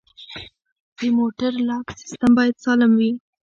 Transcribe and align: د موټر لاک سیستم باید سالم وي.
د 0.97 0.99
موټر 1.17 1.51
لاک 1.67 1.85
سیستم 1.99 2.31
باید 2.37 2.55
سالم 2.63 2.91
وي. 2.99 3.11